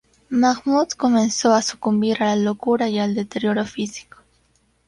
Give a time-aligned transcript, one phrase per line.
[0.31, 4.17] Mahmud comenzó a sucumbir a la locura y al deterioro físico.